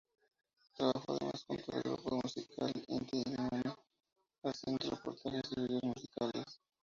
[0.75, 3.61] Trabajó además junto al grupo musical Inti-Illimani,
[4.41, 6.59] haciendo reportajes y videos musicales.